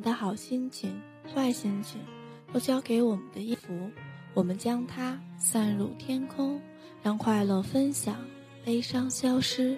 [0.00, 1.00] 的好心情、
[1.34, 2.00] 坏心情，
[2.52, 3.90] 都交给我们的衣服，
[4.34, 6.60] 我们将它散入天空，
[7.02, 8.16] 让快乐分享，
[8.64, 9.76] 悲伤消失。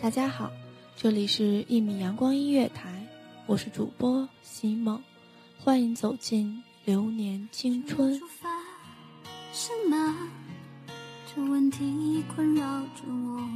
[0.00, 0.50] 大家好，
[0.96, 3.06] 这里是一米阳光音乐台，
[3.46, 5.02] 我是主播席梦，
[5.58, 8.20] 欢迎走进流年青春。
[9.52, 10.16] 什么？
[11.34, 12.62] 这问题困扰
[12.96, 13.48] 着我，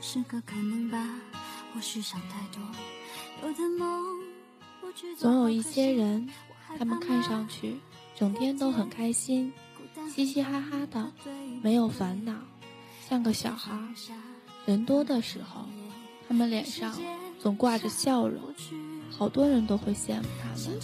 [0.00, 1.20] 是个可能吧？
[1.74, 2.62] 或许想太多，
[3.42, 4.17] 有的梦。
[5.16, 6.28] 总有一些人，
[6.78, 7.76] 他们看上去
[8.16, 9.52] 整天都很开心，
[10.14, 11.12] 嘻嘻哈哈的，
[11.62, 12.32] 没有烦恼，
[13.08, 13.72] 像个小孩。
[14.66, 15.64] 人多的时候，
[16.28, 16.94] 他们脸上
[17.40, 18.42] 总挂着笑容，
[19.10, 20.78] 好多人都会羡慕他们。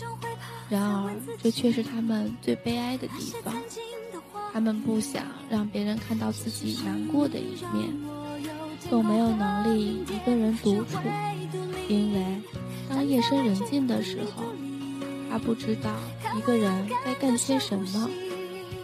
[0.70, 3.54] 然而，这却是他们最悲哀的地方。
[4.52, 7.92] 他们不想让别人看到自己难过的一面，
[8.88, 10.98] 更没有能力一个人独处，
[13.14, 14.42] 夜深人静的时候，
[15.30, 15.88] 他不知道
[16.36, 18.10] 一个人该干些什么，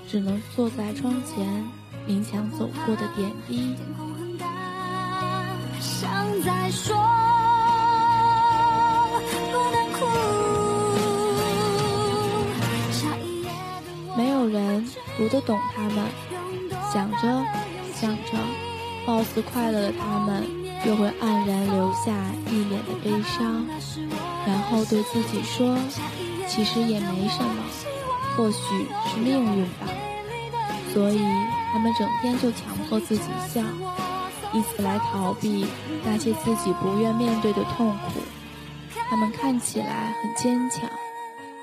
[0.09, 1.69] 只能坐在窗前
[2.07, 3.75] 冥想走过的点滴。
[14.17, 14.87] 没有人
[15.17, 16.07] 读得懂他们，
[16.93, 17.45] 想着
[17.97, 18.39] 想着，
[19.05, 20.70] 貌似快乐的他们。
[20.87, 22.17] 又会黯然留下
[22.51, 23.67] 一脸的悲伤，
[24.47, 25.77] 然后对自己说
[26.49, 27.65] ：“其实也没什么，
[28.35, 29.87] 或许是命运吧。”
[30.93, 31.21] 所以
[31.71, 33.63] 他们整天就强迫自己笑，
[34.55, 35.67] 以此来逃避
[36.05, 38.21] 那些自己不愿面对的痛苦。
[39.09, 40.89] 他们看起来很坚强，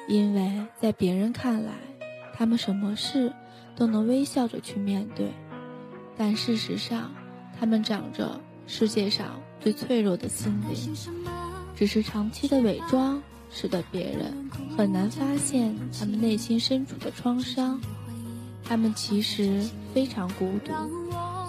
[0.07, 1.71] 因为在别人看来，
[2.35, 3.33] 他们什么事
[3.75, 5.33] 都能微笑着去面对，
[6.15, 7.11] 但事实上，
[7.59, 8.39] 他们长着。
[8.67, 10.95] 世界上最脆弱的心灵，
[11.75, 17.79] 只是长期的伪装，使得别人很难发现他们内心深处的创伤。
[18.65, 19.63] 他们其实
[19.93, 20.73] 非常孤独，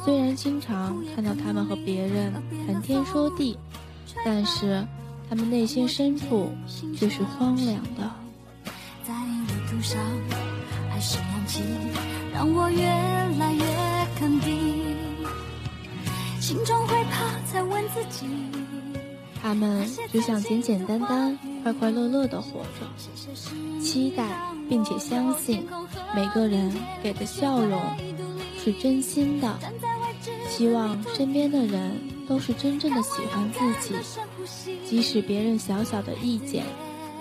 [0.05, 2.33] 虽然经常看到他们和别人
[2.67, 3.59] 谈天说地，
[4.25, 4.87] 但是
[5.29, 6.53] 他们内心深处
[6.97, 8.09] 却是荒凉的。
[9.05, 10.01] 在路途上，
[10.89, 11.63] 还是勇气
[12.33, 12.87] 让我越
[13.39, 13.65] 来越
[14.21, 14.97] 肯定。
[16.41, 16.97] 心中会，
[19.41, 24.25] 他们只想简简单单、快快乐乐的活着，期待
[24.69, 25.67] 并且相信
[26.15, 26.73] 每个人
[27.03, 27.81] 给的笑容
[28.63, 29.59] 是真心的，
[30.49, 31.97] 希望身边的人
[32.29, 33.95] 都是真正的喜欢自己，
[34.85, 36.65] 即使别人小小的意见，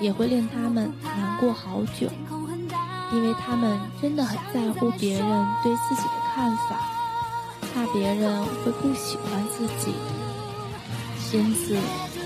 [0.01, 2.09] 也会令他们难过好久，
[3.13, 6.93] 因为他们真的很在乎别人对自己的看法。
[7.73, 9.93] 怕别人会不喜欢自己，
[11.33, 11.77] 因此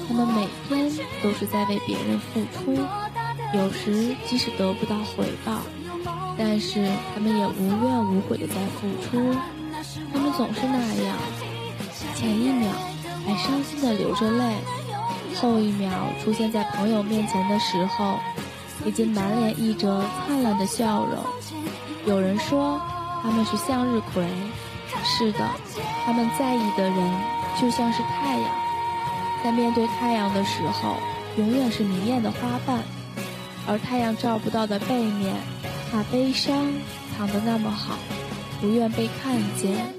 [0.07, 0.91] 他们每天
[1.23, 2.77] 都是在为别人付出。
[3.53, 5.59] 有时即使得不到回报，
[6.37, 9.35] 但是他们也无怨无悔的在付出。
[10.13, 11.17] 他们总是那样，
[12.15, 12.71] 前一秒
[13.25, 14.55] 还伤心的流着泪，
[15.41, 15.91] 后一秒
[16.23, 18.19] 出现在朋友面前的时候，
[18.85, 21.23] 已经满脸溢着灿烂的笑容。
[22.05, 22.79] 有人说
[23.21, 24.25] 他们是向日葵。
[25.03, 25.39] 是的，
[26.05, 27.21] 他们在意的人
[27.59, 28.51] 就像是太阳，
[29.43, 30.95] 在面对太阳的时候，
[31.37, 32.79] 永远是明艳的花瓣；
[33.67, 35.35] 而太阳照不到的背面，
[35.91, 36.71] 把悲伤
[37.17, 37.95] 藏得那么好，
[38.59, 39.93] 不愿被看见。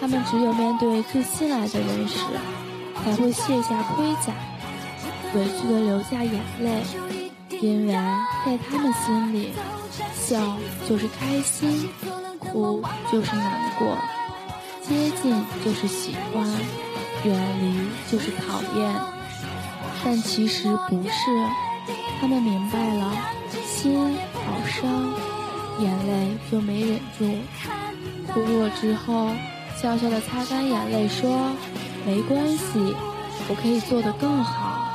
[0.00, 2.18] 他们只有面对最心爱的人时，
[3.02, 4.32] 才会卸下盔甲，
[5.34, 6.82] 委屈地流下眼泪，
[7.60, 7.92] 因为
[8.44, 9.52] 在他们心里，
[10.14, 10.56] 笑
[10.88, 11.88] 就是开心。
[12.38, 12.80] 哭
[13.10, 13.96] 就是难过，
[14.82, 16.46] 接近就是喜欢，
[17.24, 18.94] 远离就是讨厌。
[20.04, 21.10] 但其实不是，
[22.20, 23.10] 他们明白了，
[23.64, 25.14] 心好伤，
[25.80, 27.24] 眼泪就没忍住，
[28.32, 29.30] 哭过之后，
[29.76, 31.50] 笑笑的擦干眼泪说
[32.04, 32.94] ：“没关系，
[33.48, 34.90] 我可以做得更好。”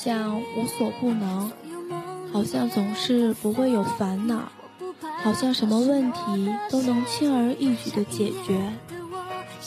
[0.00, 1.50] 像无所不能，
[2.32, 4.44] 好像总是不会有烦恼，
[5.24, 8.60] 好像什么问题都能轻而易举的解决，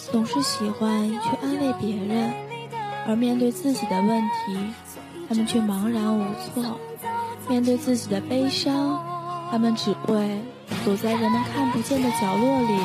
[0.09, 2.33] 总是喜欢去安慰别人，
[3.05, 4.57] 而面对自己的问题，
[5.27, 6.63] 他们却茫然无措；
[7.49, 9.03] 面对自己的悲伤，
[9.51, 10.41] 他们只会
[10.85, 12.79] 躲在人们看不见的角落里，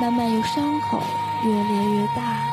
[0.00, 1.00] 慢慢由伤口
[1.44, 2.50] 越裂越大。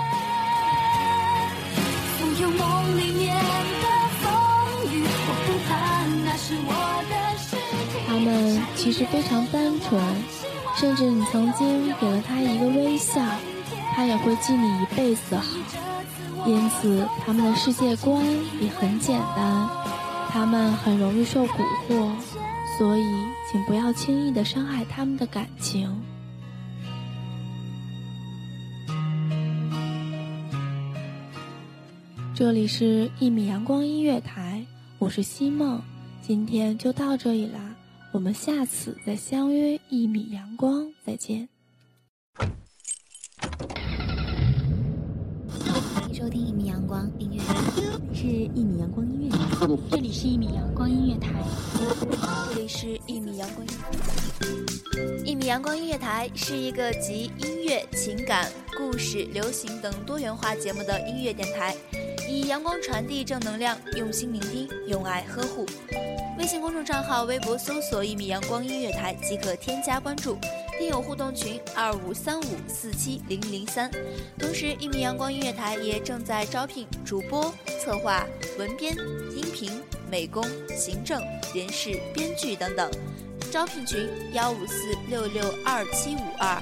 [8.07, 10.01] 他们其实非常单纯，
[10.75, 13.21] 甚至你曾经给了他一个微笑，
[13.93, 15.57] 他也会记你一辈子的好。
[16.45, 18.23] 因此，他们的世界观
[18.61, 19.69] 也很简单，
[20.29, 21.49] 他们很容易受蛊
[21.87, 22.09] 惑，
[22.77, 23.03] 所以
[23.51, 26.01] 请不要轻易的伤害他们的感情。
[32.33, 34.63] 这里是一米阳光音乐台，
[34.99, 35.81] 我是西梦，
[36.27, 37.73] 今天就到这里啦，
[38.11, 41.47] 我们下次再相约一米阳光，再见。
[42.35, 42.49] 欢
[46.09, 47.55] 迎收听一米阳光音乐台，
[48.13, 49.37] 是一米阳光音乐台，
[49.89, 51.31] 这里是一米阳光音乐台，
[52.53, 61.73] 这里是一米阳光音乐一米阳光音乐台是一个集音乐、情感、故事、流行等多元化节目的音乐电台。
[62.27, 65.65] 以阳光传递正能量，用心聆听，用爱呵护。
[66.37, 70.37] 微信公众账号、微博搜索“一米阳光音乐台”即可添加关注。
[70.77, 73.89] 听友互动群：二五三五四七零零三。
[74.37, 77.51] 同时，一米阳光音乐台也正在招聘主播、
[77.83, 78.27] 策划、
[78.59, 78.95] 文编、
[79.35, 79.81] 音频、
[80.11, 80.43] 美工、
[80.75, 81.21] 行政、
[81.55, 82.91] 人事、编剧等等。
[83.49, 86.61] 招聘群：幺五四六六二七五二。